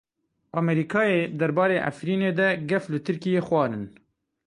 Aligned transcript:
Amerîkayê 0.59 1.21
derbarê 1.39 1.77
Efrînê 1.89 2.31
de 2.39 2.47
gef 2.69 2.85
li 2.91 2.99
Tirkiyê 3.05 3.41
xwarin. 3.47 3.85